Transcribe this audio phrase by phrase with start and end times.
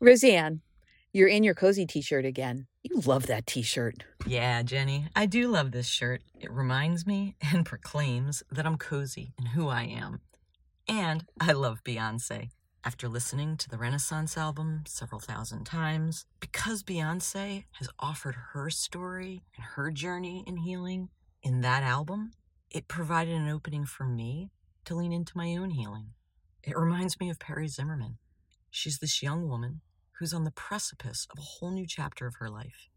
[0.00, 0.60] Roseanne,
[1.12, 2.66] you're in your cozy t shirt again.
[2.82, 4.04] You love that t shirt.
[4.26, 6.22] Yeah, Jenny, I do love this shirt.
[6.38, 10.20] It reminds me and proclaims that I'm cozy and who I am.
[10.86, 12.50] And I love Beyonce.
[12.84, 19.42] After listening to the Renaissance album several thousand times, because Beyonce has offered her story
[19.56, 21.08] and her journey in healing
[21.42, 22.32] in that album,
[22.70, 24.50] it provided an opening for me
[24.84, 26.10] to lean into my own healing.
[26.62, 28.18] It reminds me of Perry Zimmerman.
[28.70, 29.80] She's this young woman
[30.18, 32.88] who's on the precipice of a whole new chapter of her life.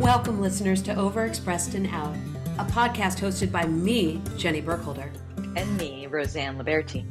[0.00, 2.16] Welcome, listeners, to Overexpressed and Out,
[2.58, 5.10] a podcast hosted by me, Jenny Burkholder.
[5.56, 7.06] And me, Roseanne Liberti.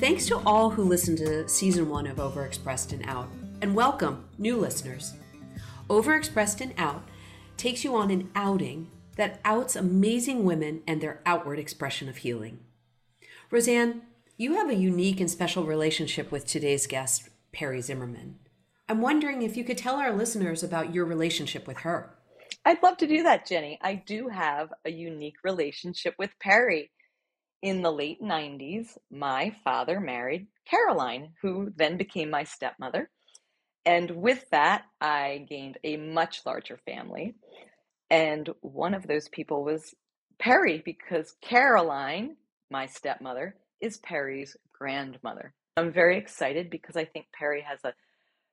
[0.00, 3.28] Thanks to all who listened to season one of Overexpressed and Out,
[3.62, 5.14] and welcome, new listeners.
[5.88, 7.08] Overexpressed and Out
[7.56, 12.58] takes you on an outing that outs amazing women and their outward expression of healing.
[13.52, 14.02] Roseanne,
[14.36, 18.40] you have a unique and special relationship with today's guest, Perry Zimmerman.
[18.88, 22.10] I'm wondering if you could tell our listeners about your relationship with her.
[22.64, 23.78] I'd love to do that, Jenny.
[23.80, 26.90] I do have a unique relationship with Perry.
[27.62, 33.10] In the late 90s, my father married Caroline, who then became my stepmother.
[33.86, 37.34] And with that, I gained a much larger family.
[38.10, 39.94] And one of those people was
[40.38, 42.36] Perry, because Caroline,
[42.70, 45.54] my stepmother, is Perry's grandmother.
[45.76, 47.94] I'm very excited because I think Perry has a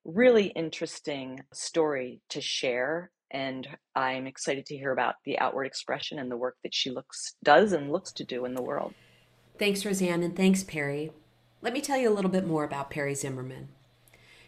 [0.03, 6.29] really interesting story to share and I'm excited to hear about the outward expression and
[6.29, 8.93] the work that she looks does and looks to do in the world.
[9.57, 11.11] Thanks, Roseanne, and thanks, Perry.
[11.61, 13.69] Let me tell you a little bit more about Perry Zimmerman.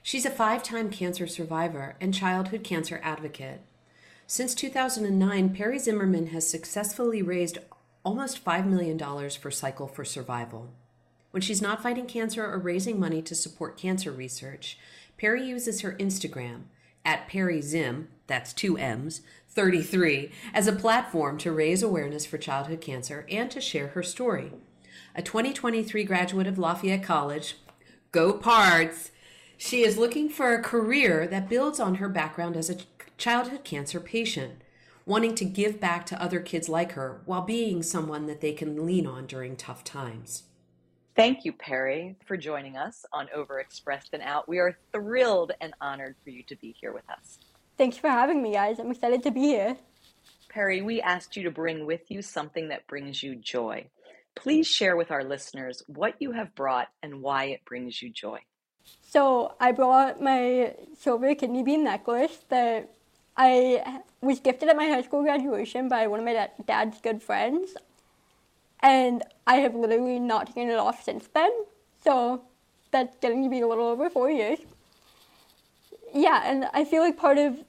[0.01, 3.61] She's a five time cancer survivor and childhood cancer advocate.
[4.27, 7.59] Since 2009, Perry Zimmerman has successfully raised
[8.03, 8.97] almost $5 million
[9.29, 10.71] for Cycle for Survival.
[11.31, 14.77] When she's not fighting cancer or raising money to support cancer research,
[15.17, 16.63] Perry uses her Instagram
[17.05, 22.81] at Perry Zim, that's two M's, 33, as a platform to raise awareness for childhood
[22.81, 24.51] cancer and to share her story.
[25.15, 27.57] A 2023 graduate of Lafayette College,
[28.11, 29.11] go Pards!
[29.57, 32.77] She is looking for a career that builds on her background as a
[33.17, 34.61] childhood cancer patient,
[35.05, 38.85] wanting to give back to other kids like her while being someone that they can
[38.85, 40.43] lean on during tough times.
[41.15, 44.49] Thank you, Perry, for joining us on Overexpressed and Out.
[44.49, 47.37] We are thrilled and honored for you to be here with us.
[47.77, 48.79] Thanks for having me, guys.
[48.79, 49.77] I'm excited to be here.
[50.49, 53.87] Perry, we asked you to bring with you something that brings you joy.
[54.35, 58.39] Please share with our listeners what you have brought and why it brings you joy.
[59.09, 62.89] So, I brought my silver kidney bean necklace that
[63.37, 67.75] I was gifted at my high school graduation by one of my dad's good friends
[68.83, 71.49] and I have literally not taken it off since then.
[72.03, 72.43] So
[72.91, 74.59] that's getting to be a little over four years.
[76.13, 77.63] Yeah, and I feel like part of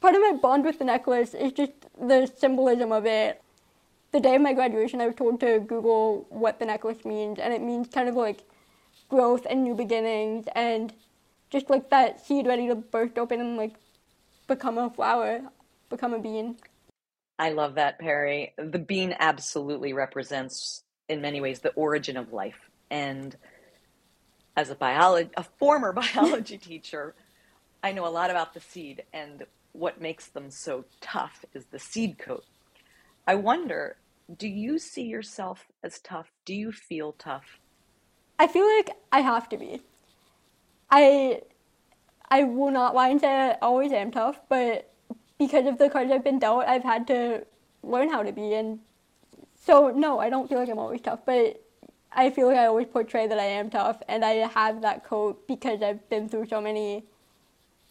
[0.00, 3.42] part of my bond with the necklace is just the symbolism of it.
[4.12, 7.52] The day of my graduation, I was told to Google what the necklace means, and
[7.52, 8.42] it means kind of like
[9.08, 10.92] growth and new beginnings, and
[11.50, 13.74] just like that seed ready to burst open and like
[14.48, 15.42] become a flower,
[15.90, 16.56] become a bean.
[17.38, 18.52] I love that, Perry.
[18.58, 22.70] The bean absolutely represents, in many ways, the origin of life.
[22.90, 23.36] And
[24.56, 27.14] as a biology, a former biology teacher,
[27.82, 31.78] I know a lot about the seed, and what makes them so tough is the
[31.78, 32.44] seed coat.
[33.26, 33.96] I wonder,
[34.36, 36.30] do you see yourself as tough?
[36.44, 37.58] Do you feel tough?
[38.38, 39.82] I feel like I have to be.
[40.90, 41.42] I
[42.30, 44.92] I will not lie and say I always am tough, but
[45.38, 47.44] because of the cards I've been dealt, I've had to
[47.82, 48.54] learn how to be.
[48.54, 48.80] And
[49.56, 51.62] so, no, I don't feel like I'm always tough, but
[52.12, 55.46] I feel like I always portray that I am tough, and I have that coat
[55.48, 57.04] because I've been through so many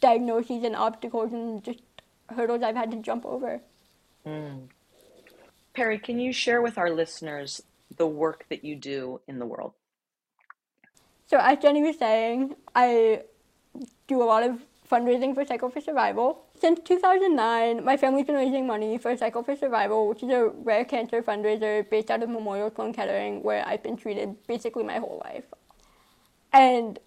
[0.02, 1.82] diagnoses and obstacles and just
[2.30, 3.62] hurdles I've had to jump over.
[4.26, 4.68] Mm.
[5.74, 7.62] Perry, can you share with our listeners
[7.98, 9.74] the work that you do in the world?
[11.28, 13.22] So, as Jenny was saying, I
[14.08, 16.46] do a lot of fundraising for Cycle for Survival.
[16.60, 20.84] Since 2009, my family's been raising money for Cycle for Survival, which is a rare
[20.84, 25.22] cancer fundraiser based out of Memorial Sloan Kettering, where I've been treated basically my whole
[25.24, 25.46] life.
[26.52, 26.98] And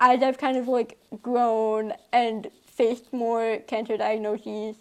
[0.00, 4.76] as I've kind of like grown and faced more cancer diagnoses,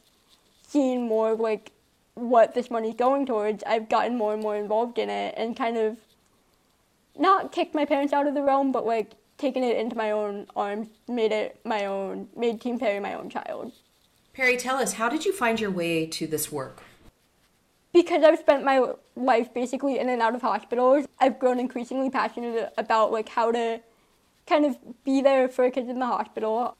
[0.67, 1.71] seen more of like
[2.13, 5.77] what this money's going towards, I've gotten more and more involved in it and kind
[5.77, 5.97] of
[7.17, 10.47] not kicked my parents out of the realm, but like taken it into my own
[10.55, 13.71] arms, made it my own, made Team Perry my own child.
[14.33, 16.83] Perry, tell us, how did you find your way to this work?
[17.93, 22.71] Because I've spent my life basically in and out of hospitals, I've grown increasingly passionate
[22.77, 23.81] about like how to
[24.47, 26.75] kind of be there for kids in the hospital.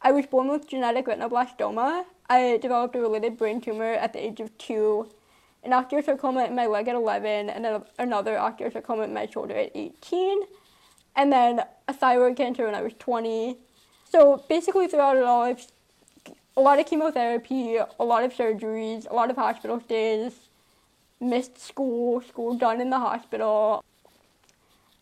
[0.00, 2.04] I was born with genetic retinoblastoma.
[2.28, 5.08] I developed a related brain tumor at the age of two,
[5.62, 10.42] an osteosarcoma in my leg at 11, and another osteosarcoma in my shoulder at 18
[11.14, 13.56] and then a thyroid cancer when I was 20.
[14.08, 15.66] So basically, throughout it all, I've
[16.56, 20.32] a lot of chemotherapy, a lot of surgeries, a lot of hospital stays,
[21.20, 23.82] missed school, school done in the hospital,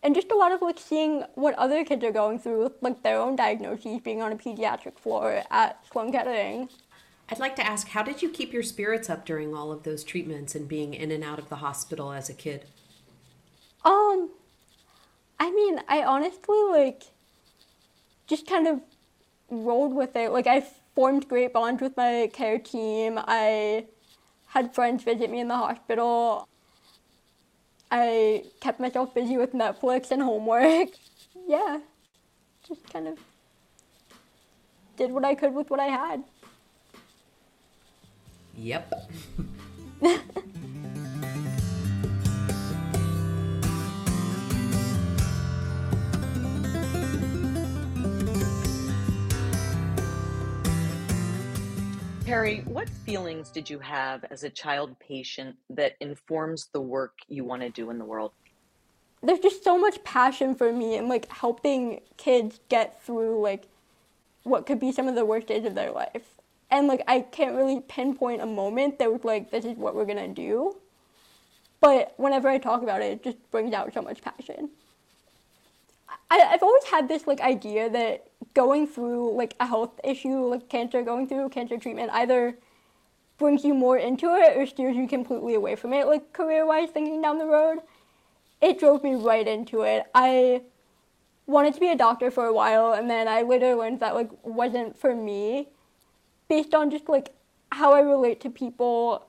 [0.02, 3.02] and just a lot of like seeing what other kids are going through with like
[3.02, 6.68] their own diagnoses, being on a pediatric floor at Sloan Kettering.
[7.28, 10.02] I'd like to ask, how did you keep your spirits up during all of those
[10.02, 12.64] treatments and being in and out of the hospital as a kid?
[13.84, 14.30] Um,
[15.38, 17.04] I mean, I honestly like
[18.26, 18.80] just kind of
[19.48, 20.32] rolled with it.
[20.32, 20.64] Like I
[20.94, 23.18] formed great bonds with my care team.
[23.18, 23.86] I
[24.48, 26.48] had friends visit me in the hospital.
[27.90, 30.90] I kept myself busy with Netflix and homework.
[31.48, 31.78] yeah.
[32.66, 33.18] Just kind of
[34.96, 36.22] did what I could with what I had.
[38.56, 39.10] Yep.
[52.30, 57.42] Perry, what feelings did you have as a child patient that informs the work you
[57.42, 58.30] want to do in the world?
[59.20, 63.64] There's just so much passion for me and like helping kids get through like
[64.44, 66.36] what could be some of the worst days of their life.
[66.70, 70.06] And like I can't really pinpoint a moment that was like this is what we're
[70.06, 70.76] gonna do.
[71.80, 74.70] But whenever I talk about it, it just brings out so much passion.
[76.30, 80.68] I, I've always had this like idea that going through like a health issue like
[80.68, 82.56] cancer, going through cancer treatment either
[83.38, 86.90] brings you more into it or steers you completely away from it, like career wise
[86.90, 87.78] thinking down the road.
[88.60, 90.04] It drove me right into it.
[90.14, 90.62] I
[91.46, 94.30] wanted to be a doctor for a while and then I later learned that like
[94.44, 95.68] wasn't for me
[96.48, 97.32] based on just like
[97.72, 99.26] how I relate to people,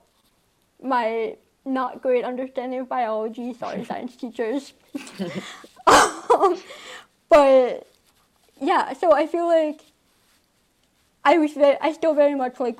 [0.82, 4.74] my not great understanding of biology, sorry science teachers.
[5.86, 6.60] um,
[7.28, 7.86] but
[8.60, 9.82] yeah, so I feel like
[11.24, 12.78] I was very, I still very much like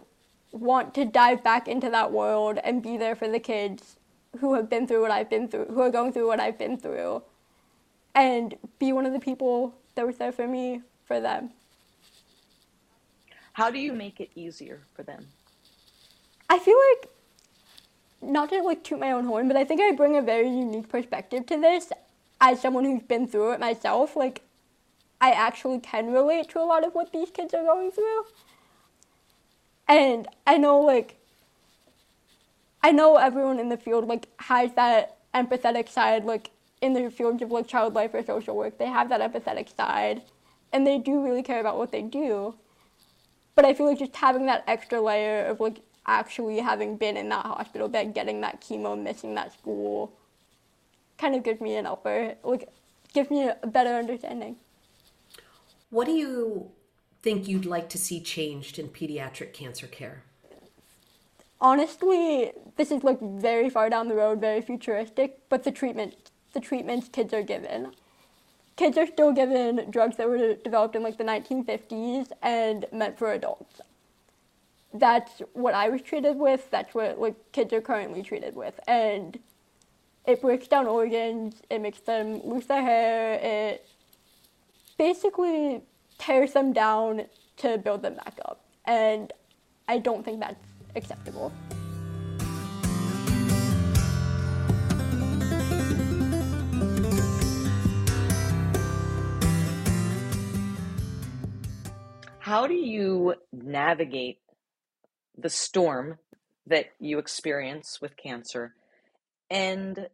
[0.52, 3.96] want to dive back into that world and be there for the kids
[4.40, 6.76] who have been through what I've been through, who are going through what I've been
[6.76, 7.22] through,
[8.14, 11.50] and be one of the people that was there for me for them.
[13.54, 15.26] How do you make it easier for them?
[16.48, 17.10] I feel like
[18.22, 20.88] not to like toot my own horn, but I think I bring a very unique
[20.88, 21.92] perspective to this
[22.40, 24.16] as someone who's been through it myself.
[24.16, 24.42] Like
[25.22, 28.24] I actually can relate to a lot of what these kids are going through.
[29.86, 31.16] And I know like
[32.82, 37.40] I know everyone in the field like has that empathetic side like in the fields
[37.40, 38.78] of like child life or social work.
[38.78, 40.22] They have that empathetic side
[40.72, 42.56] and they do really care about what they do.
[43.54, 47.28] But i feel like just having that extra layer of like actually having been in
[47.28, 50.12] that hospital bed getting that chemo missing that school
[51.16, 52.68] kind of gives me an upper like
[53.14, 54.56] gives me a better understanding
[55.92, 56.70] what do you
[57.22, 60.24] think you'd like to see changed in pediatric cancer care?
[61.60, 66.14] Honestly, this is like very far down the road, very futuristic, but the treatment
[66.54, 67.92] the treatments kids are given.
[68.76, 73.30] Kids are still given drugs that were developed in like the 1950s and meant for
[73.30, 73.82] adults.
[74.94, 76.70] That's what I was treated with.
[76.70, 79.38] That's what like kids are currently treated with, and
[80.26, 81.56] it breaks down organs.
[81.68, 83.34] It makes them lose their hair.
[83.34, 83.86] It
[85.02, 85.82] basically
[86.16, 87.24] tears them down
[87.56, 88.64] to build them back up.
[88.84, 89.32] And
[89.88, 91.52] I don't think that's acceptable.
[102.38, 104.38] How do you navigate
[105.36, 106.20] the storm
[106.68, 108.76] that you experience with cancer
[109.50, 110.06] and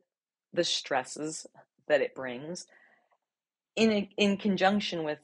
[0.55, 1.47] the stresses
[1.89, 2.67] that it brings
[3.79, 5.19] in in conjunction with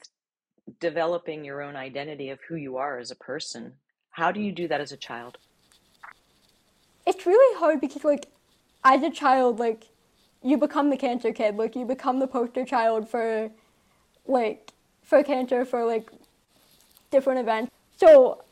[0.80, 3.74] developing your own identity of who you are as a person.
[4.10, 5.38] How do you do that as a child?
[7.06, 8.26] It's really hard because like
[8.84, 9.88] as a child like
[10.42, 13.50] you become the cancer kid, like you become the poster child for
[14.26, 14.70] like
[15.02, 16.08] for cancer for like
[17.10, 17.70] different events.
[17.96, 18.44] So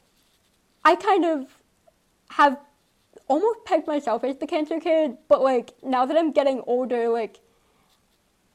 [0.85, 1.47] I kind of
[2.31, 2.59] have
[3.29, 7.39] almost pegged myself as the cancer kid, but like now that I'm getting older, like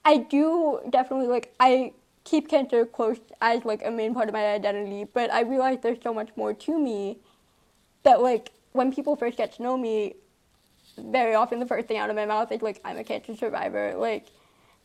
[0.07, 1.91] I do definitely like I
[2.23, 6.01] keep cancer close as like a main part of my identity, but I realize there's
[6.01, 7.17] so much more to me
[8.03, 10.15] that like when people first get to know me,
[10.97, 13.95] very often the first thing out of my mouth is like I'm a cancer survivor.
[13.97, 14.27] Like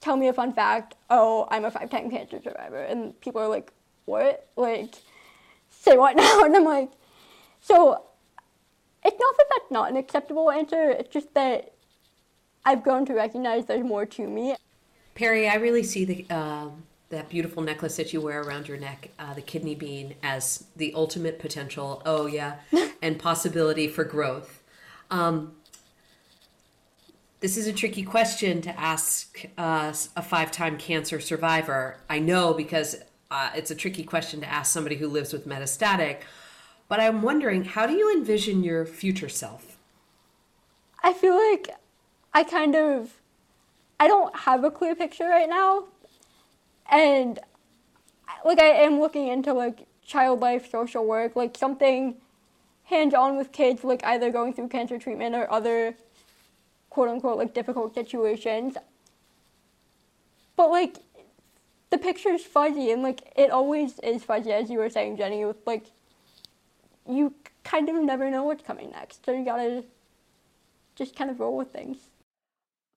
[0.00, 0.96] tell me a fun fact.
[1.08, 2.82] Oh, I'm a five time cancer survivor.
[2.82, 3.72] And people are like,
[4.06, 4.48] what?
[4.56, 4.96] Like,
[5.70, 6.42] say what now?
[6.42, 6.90] And I'm like,
[7.60, 8.02] so
[9.04, 10.90] it's not that that's not an acceptable answer.
[10.90, 11.74] It's just that
[12.64, 14.56] I've grown to recognize there's more to me.
[15.14, 16.68] Perry, I really see the uh,
[17.10, 20.92] that beautiful necklace that you wear around your neck, uh, the kidney bean, as the
[20.94, 22.02] ultimate potential.
[22.06, 22.56] Oh yeah,
[23.02, 24.62] and possibility for growth.
[25.10, 25.52] Um,
[27.40, 31.98] this is a tricky question to ask uh, a five-time cancer survivor.
[32.08, 32.96] I know because
[33.32, 36.18] uh, it's a tricky question to ask somebody who lives with metastatic.
[36.88, 39.78] But I'm wondering, how do you envision your future self?
[41.02, 41.70] I feel like
[42.32, 43.21] I kind of
[44.02, 45.84] I don't have a clear picture right now.
[46.90, 47.38] And
[48.44, 52.16] like I am looking into like child life social work, like something
[52.86, 55.94] hands on with kids like either going through cancer treatment or other
[56.90, 58.76] quote unquote like difficult situations.
[60.56, 60.98] But like
[61.90, 65.64] the picture's fuzzy and like it always is fuzzy as you were saying, Jenny, with
[65.64, 65.92] like
[67.08, 69.24] you kind of never know what's coming next.
[69.24, 69.84] So you gotta
[70.96, 71.98] just kind of roll with things.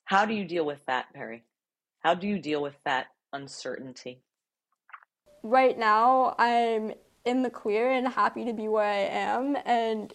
[0.06, 1.44] How do you deal with that, Perry?
[2.00, 4.22] How do you deal with that uncertainty?
[5.42, 6.94] Right now, I'm
[7.26, 9.58] in the clear and happy to be where I am.
[9.66, 10.14] And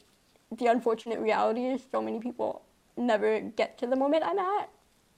[0.57, 2.63] the unfortunate reality is so many people
[2.97, 4.71] never get to the moment I'm at.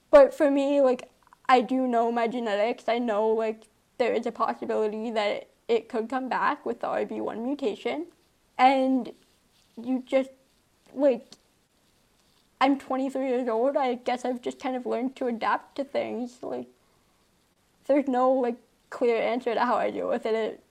[0.09, 1.09] But for me, like,
[1.47, 2.85] I do know my genetics.
[2.87, 3.67] I know, like,
[3.99, 8.07] there is a possibility that it could come back with the RB1 mutation.
[8.57, 9.11] And
[9.81, 10.31] you just,
[10.93, 11.27] like,
[12.61, 13.75] I'm 23 years old.
[13.75, 16.37] I guess I've just kind of learned to adapt to things.
[16.41, 16.67] Like,
[17.87, 18.55] there's no, like,
[18.89, 20.33] clear answer to how I deal with it.
[20.33, 20.63] It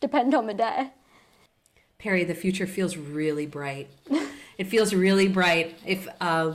[0.00, 0.90] depends on the day.
[1.98, 3.88] Perry, the future feels really bright.
[4.58, 5.78] it feels really bright.
[5.86, 6.54] If uh,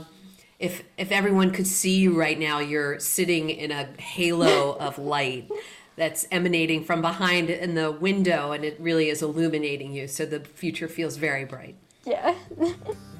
[0.58, 5.50] if if everyone could see you right now, you're sitting in a halo of light
[5.96, 10.06] that's emanating from behind in the window, and it really is illuminating you.
[10.06, 11.76] So the future feels very bright.
[12.04, 12.34] Yeah.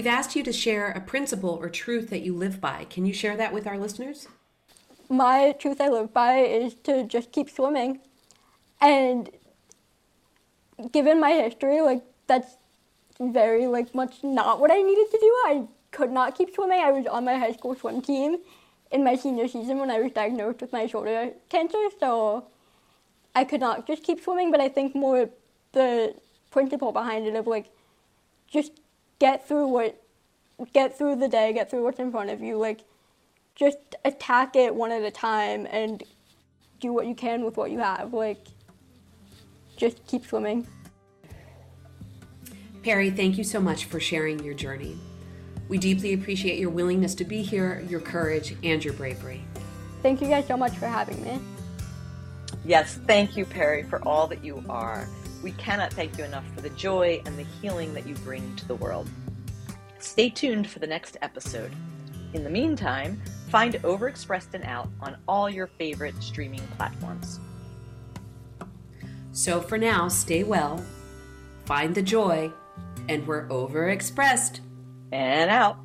[0.00, 2.86] We've asked you to share a principle or truth that you live by.
[2.88, 4.28] Can you share that with our listeners?
[5.10, 8.00] My truth I live by is to just keep swimming.
[8.80, 9.28] And
[10.90, 12.56] given my history, like that's
[13.20, 15.26] very like much not what I needed to do.
[15.44, 16.80] I could not keep swimming.
[16.80, 18.38] I was on my high school swim team
[18.90, 22.46] in my senior season when I was diagnosed with my shoulder cancer, so
[23.34, 25.28] I could not just keep swimming, but I think more
[25.72, 26.14] the
[26.50, 27.66] principle behind it of like
[28.48, 28.79] just
[29.20, 30.02] get through what
[30.72, 32.80] get through the day, get through what's in front of you, like
[33.54, 36.02] just attack it one at a time and
[36.80, 38.12] do what you can with what you have.
[38.12, 38.44] Like
[39.76, 40.66] just keep swimming.
[42.82, 44.96] Perry, thank you so much for sharing your journey.
[45.68, 49.44] We deeply appreciate your willingness to be here, your courage, and your bravery.
[50.02, 51.38] Thank you guys so much for having me.
[52.64, 55.06] Yes, thank you, Perry, for all that you are.
[55.42, 58.68] We cannot thank you enough for the joy and the healing that you bring to
[58.68, 59.08] the world.
[59.98, 61.72] Stay tuned for the next episode.
[62.32, 67.40] In the meantime, find Overexpressed and Out on all your favorite streaming platforms.
[69.32, 70.84] So for now, stay well,
[71.64, 72.52] find the joy,
[73.08, 74.60] and we're overexpressed.
[75.12, 75.76] And out.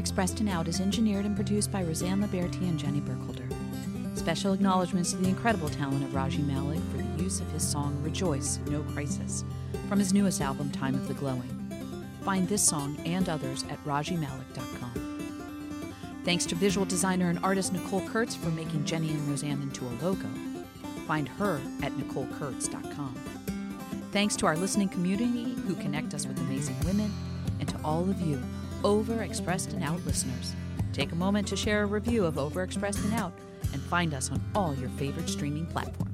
[0.00, 3.46] Overexpressed and Out is engineered and produced by Roseanne Liberty and Jenny Burkholder.
[4.14, 8.02] Special acknowledgments to the incredible talent of Raji Malik for the use of his song
[8.02, 9.44] Rejoice, No Crisis
[9.90, 11.68] from his newest album, Time of the Glowing.
[12.22, 16.22] Find this song and others at rajimalik.com.
[16.24, 19.92] Thanks to visual designer and artist Nicole Kurtz for making Jenny and Roseanne into a
[20.02, 20.28] logo.
[21.06, 23.14] Find her at nicolekurtz.com.
[24.12, 27.12] Thanks to our listening community who connect us with amazing women,
[27.58, 28.42] and to all of you,
[28.82, 30.54] Overexpressed and Out listeners.
[30.92, 33.32] Take a moment to share a review of Overexpressed and Out
[33.72, 36.09] and find us on all your favorite streaming platforms.